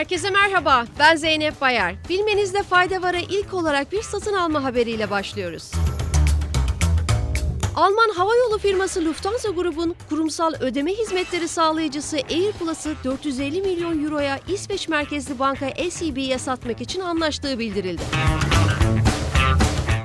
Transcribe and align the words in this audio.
Herkese 0.00 0.30
merhaba, 0.30 0.86
ben 0.98 1.16
Zeynep 1.16 1.60
Bayar. 1.60 1.94
Bilmenizde 2.08 2.62
fayda 2.62 3.02
vara 3.02 3.18
ilk 3.18 3.54
olarak 3.54 3.92
bir 3.92 4.02
satın 4.02 4.34
alma 4.34 4.64
haberiyle 4.64 5.10
başlıyoruz. 5.10 5.70
Alman 7.74 8.08
havayolu 8.16 8.58
firması 8.58 9.04
Lufthansa 9.04 9.48
grubun 9.48 9.96
kurumsal 10.08 10.52
ödeme 10.60 10.92
hizmetleri 10.92 11.48
sağlayıcısı 11.48 12.16
Airplus'ı 12.16 12.94
450 13.04 13.62
milyon 13.62 14.04
euroya 14.04 14.40
İsveç 14.48 14.88
merkezli 14.88 15.38
banka 15.38 15.90
SEB'ye 15.90 16.38
satmak 16.38 16.80
için 16.80 17.00
anlaştığı 17.00 17.58
bildirildi. 17.58 18.02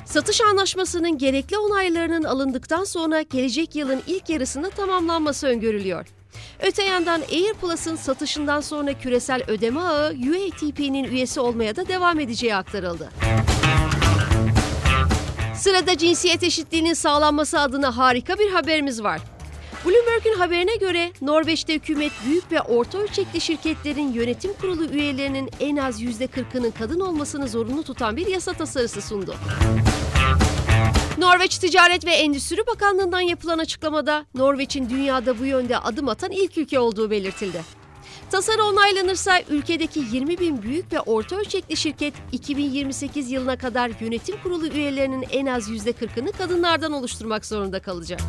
Satış 0.06 0.42
anlaşmasının 0.42 1.18
gerekli 1.18 1.58
onaylarının 1.58 2.24
alındıktan 2.24 2.84
sonra 2.84 3.22
gelecek 3.22 3.76
yılın 3.76 4.02
ilk 4.08 4.30
yarısında 4.30 4.70
tamamlanması 4.70 5.48
öngörülüyor. 5.48 6.15
Öte 6.60 6.84
yandan 6.84 7.22
AirPlus'ın 7.22 7.96
satışından 7.96 8.62
sonra 8.62 8.94
küresel 8.94 9.44
ödeme 9.48 9.80
ağı 9.80 10.10
UATP'nin 10.10 11.04
üyesi 11.04 11.40
olmaya 11.40 11.76
da 11.76 11.88
devam 11.88 12.20
edeceği 12.20 12.56
aktarıldı. 12.56 13.10
Sırada 15.56 15.98
cinsiyet 15.98 16.44
eşitliğinin 16.44 16.94
sağlanması 16.94 17.60
adına 17.60 17.98
harika 17.98 18.40
bir 18.40 18.52
haberimiz 18.52 19.04
var. 19.04 19.22
Bloomberg'un 19.86 20.40
haberine 20.40 20.76
göre 20.76 21.12
Norveç'te 21.22 21.74
hükümet 21.74 22.12
büyük 22.26 22.52
ve 22.52 22.62
orta 22.62 22.98
ölçekli 22.98 23.42
şirketlerin 23.42 24.14
yönetim 24.14 24.54
kurulu 24.54 24.86
üyelerinin 24.86 25.50
en 25.60 25.76
az 25.76 26.02
%40'ının 26.02 26.72
kadın 26.72 27.00
olmasını 27.00 27.48
zorunlu 27.48 27.84
tutan 27.84 28.18
bir 28.18 28.28
yasa 28.28 28.54
tasarısı 28.54 29.02
sundu. 29.02 29.36
Norveç 31.18 31.58
Ticaret 31.58 32.06
ve 32.06 32.12
Endüstri 32.12 32.68
Bakanlığı'ndan 32.68 33.20
yapılan 33.20 33.60
açıklamada 33.60 34.26
Norveç'in 34.36 34.90
dünyada 34.90 35.40
bu 35.40 35.46
yönde 35.46 35.78
adım 35.78 36.10
atan 36.10 36.32
ilk 36.32 36.58
ülke 36.58 36.80
olduğu 36.80 37.12
belirtildi. 37.12 37.62
Tasarı 38.32 38.64
onaylanırsa 38.64 39.42
ülkedeki 39.50 40.00
20 40.12 40.40
bin 40.40 40.62
büyük 40.62 40.94
ve 40.94 41.00
orta 41.00 41.36
ölçekli 41.36 41.78
şirket 41.78 42.14
2028 42.32 43.32
yılına 43.32 43.58
kadar 43.58 43.92
yönetim 44.02 44.36
kurulu 44.44 44.68
üyelerinin 44.68 45.26
en 45.32 45.46
az 45.46 45.70
%40'ını 45.70 46.32
kadınlardan 46.32 46.92
oluşturmak 46.92 47.46
zorunda 47.46 47.80
kalacak. 47.80 48.20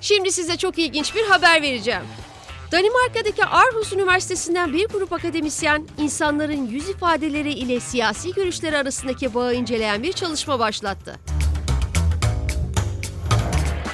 Şimdi 0.00 0.32
size 0.32 0.56
çok 0.56 0.78
ilginç 0.78 1.14
bir 1.14 1.24
haber 1.24 1.62
vereceğim. 1.62 2.02
Danimarka'daki 2.74 3.44
Aarhus 3.44 3.92
Üniversitesi'nden 3.92 4.72
bir 4.72 4.88
grup 4.88 5.12
akademisyen, 5.12 5.86
insanların 5.98 6.66
yüz 6.66 6.88
ifadeleri 6.88 7.52
ile 7.52 7.80
siyasi 7.80 8.32
görüşleri 8.32 8.76
arasındaki 8.76 9.34
bağı 9.34 9.54
inceleyen 9.54 10.02
bir 10.02 10.12
çalışma 10.12 10.58
başlattı. 10.58 11.14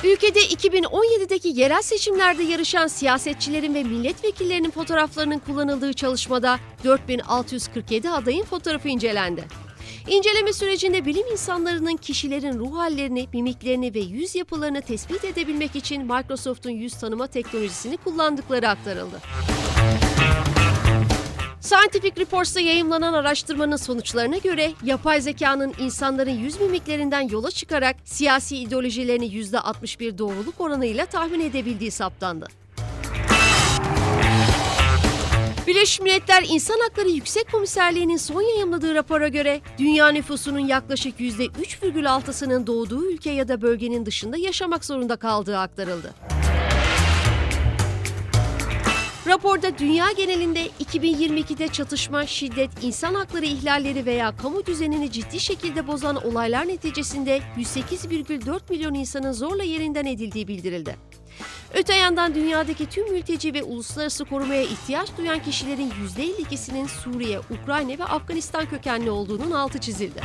Ülkede 0.04 0.40
2017'deki 0.40 1.48
yerel 1.48 1.82
seçimlerde 1.82 2.42
yarışan 2.42 2.86
siyasetçilerin 2.86 3.74
ve 3.74 3.82
milletvekillerinin 3.82 4.70
fotoğraflarının 4.70 5.38
kullanıldığı 5.38 5.92
çalışmada 5.92 6.58
4647 6.84 8.10
adayın 8.10 8.44
fotoğrafı 8.44 8.88
incelendi. 8.88 9.44
İnceleme 10.08 10.52
sürecinde 10.52 11.04
bilim 11.04 11.26
insanlarının 11.32 11.96
kişilerin 11.96 12.58
ruh 12.58 12.76
hallerini, 12.76 13.28
mimiklerini 13.32 13.94
ve 13.94 14.00
yüz 14.00 14.34
yapılarını 14.34 14.82
tespit 14.82 15.24
edebilmek 15.24 15.76
için 15.76 16.02
Microsoft'un 16.02 16.70
yüz 16.70 16.94
tanıma 16.94 17.26
teknolojisini 17.26 17.96
kullandıkları 17.96 18.68
aktarıldı. 18.68 19.20
Scientific 21.60 22.20
Reports'ta 22.20 22.60
yayımlanan 22.60 23.12
araştırmanın 23.12 23.76
sonuçlarına 23.76 24.36
göre 24.36 24.72
yapay 24.84 25.20
zekanın 25.20 25.74
insanların 25.78 26.30
yüz 26.30 26.60
mimiklerinden 26.60 27.28
yola 27.28 27.50
çıkarak 27.50 27.96
siyasi 28.04 28.56
ideolojilerini 28.56 29.26
%61 29.26 30.18
doğruluk 30.18 30.60
oranıyla 30.60 31.06
tahmin 31.06 31.40
edebildiği 31.40 31.90
saptandı. 31.90 32.59
Birleşmiş 35.70 36.00
Milletler 36.00 36.44
İnsan 36.48 36.80
Hakları 36.80 37.08
Yüksek 37.08 37.52
Komiserliği'nin 37.52 38.16
son 38.16 38.42
yayımladığı 38.42 38.94
rapora 38.94 39.28
göre 39.28 39.60
dünya 39.78 40.08
nüfusunun 40.08 40.58
yaklaşık 40.58 41.20
%3,6'sının 41.20 42.66
doğduğu 42.66 43.10
ülke 43.10 43.30
ya 43.30 43.48
da 43.48 43.62
bölgenin 43.62 44.06
dışında 44.06 44.36
yaşamak 44.36 44.84
zorunda 44.84 45.16
kaldığı 45.16 45.58
aktarıldı. 45.58 46.14
Raporda 49.26 49.78
dünya 49.78 50.12
genelinde 50.12 50.66
2022'de 50.84 51.68
çatışma, 51.68 52.26
şiddet, 52.26 52.70
insan 52.82 53.14
hakları 53.14 53.44
ihlalleri 53.44 54.06
veya 54.06 54.36
kamu 54.36 54.66
düzenini 54.66 55.12
ciddi 55.12 55.40
şekilde 55.40 55.86
bozan 55.86 56.26
olaylar 56.26 56.68
neticesinde 56.68 57.40
108,4 57.58 58.60
milyon 58.70 58.94
insanın 58.94 59.32
zorla 59.32 59.62
yerinden 59.62 60.06
edildiği 60.06 60.48
bildirildi. 60.48 60.96
Öte 61.74 61.94
yandan 61.94 62.34
dünyadaki 62.34 62.86
tüm 62.86 63.12
mülteci 63.12 63.54
ve 63.54 63.62
uluslararası 63.62 64.24
korumaya 64.24 64.62
ihtiyaç 64.62 65.08
duyan 65.18 65.42
kişilerin 65.42 65.92
%52'sinin 66.18 66.86
Suriye, 66.86 67.40
Ukrayna 67.40 67.98
ve 67.98 68.04
Afganistan 68.04 68.66
kökenli 68.66 69.10
olduğunun 69.10 69.50
altı 69.50 69.78
çizildi. 69.78 70.20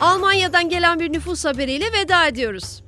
Almanya'dan 0.00 0.68
gelen 0.68 1.00
bir 1.00 1.12
nüfus 1.12 1.44
haberiyle 1.44 1.84
veda 1.92 2.26
ediyoruz. 2.26 2.82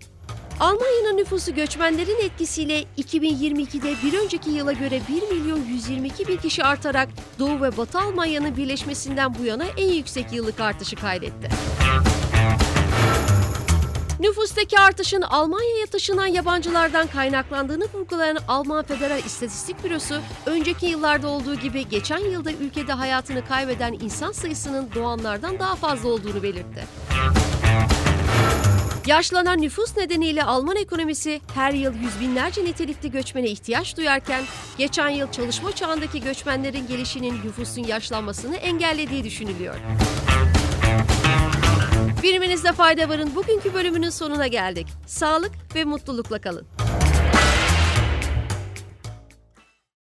Almanya'nın 0.61 1.17
nüfusu 1.17 1.55
göçmenlerin 1.55 2.25
etkisiyle 2.25 2.85
2022'de 2.99 3.95
bir 4.05 4.19
önceki 4.19 4.51
yıla 4.51 4.73
göre 4.73 5.01
1 5.09 5.37
milyon 5.37 5.65
122 5.65 6.29
bin 6.29 6.37
kişi 6.37 6.65
artarak 6.65 7.09
Doğu 7.39 7.63
ve 7.63 7.77
Batı 7.77 7.99
Almanya'nın 7.99 8.57
birleşmesinden 8.57 9.35
bu 9.39 9.45
yana 9.45 9.65
en 9.77 9.93
yüksek 9.93 10.33
yıllık 10.33 10.61
artışı 10.61 10.97
kaydetti. 10.97 11.49
Nüfustaki 14.21 14.79
artışın 14.79 15.23
Almanya'ya 15.23 15.87
taşınan 15.87 16.27
yabancılardan 16.27 17.07
kaynaklandığını 17.07 17.85
vurgulayan 17.95 18.39
Alman 18.49 18.85
Federal 18.85 19.19
İstatistik 19.19 19.85
Bürosu, 19.85 20.21
önceki 20.47 20.87
yıllarda 20.87 21.29
olduğu 21.29 21.55
gibi 21.55 21.89
geçen 21.89 22.19
yılda 22.19 22.53
ülkede 22.53 22.93
hayatını 22.93 23.45
kaybeden 23.45 23.93
insan 23.93 24.33
sayısının 24.33 24.89
doğanlardan 24.95 25.59
daha 25.59 25.77
fazla 25.77 26.09
olduğunu 26.09 26.43
belirtti. 26.43 26.85
Yaşlanan 29.07 29.63
nüfus 29.63 29.97
nedeniyle 29.97 30.45
Alman 30.45 30.77
ekonomisi 30.77 31.41
her 31.55 31.73
yıl 31.73 31.95
yüz 31.95 32.21
binlerce 32.21 32.65
nitelikli 32.65 33.11
göçmene 33.11 33.49
ihtiyaç 33.49 33.97
duyarken, 33.97 34.45
geçen 34.79 35.09
yıl 35.09 35.33
çalışma 35.33 35.73
çağındaki 35.73 36.21
göçmenlerin 36.21 36.87
gelişinin 36.87 37.35
nüfusun 37.45 37.85
yaşlanmasını 37.85 38.57
engellediği 38.57 39.25
düşünülüyor. 39.25 39.75
Biliminizde 42.23 42.73
fayda 42.73 43.09
varın 43.09 43.35
bugünkü 43.35 43.75
bölümünün 43.75 44.11
sonuna 44.11 44.47
geldik. 44.47 44.87
Sağlık 45.07 45.53
ve 45.75 45.85
mutlulukla 45.85 46.41
kalın. 46.41 46.67